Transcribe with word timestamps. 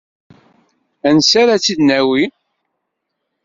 Anisi 1.07 1.35
ara 1.41 1.55
tt-id-nawi? 1.59 2.23